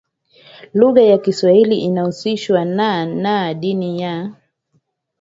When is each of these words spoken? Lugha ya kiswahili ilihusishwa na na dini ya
Lugha 0.73 1.01
ya 1.01 1.17
kiswahili 1.17 1.79
ilihusishwa 1.81 2.65
na 2.65 3.05
na 3.05 3.53
dini 3.53 4.01
ya 4.01 4.33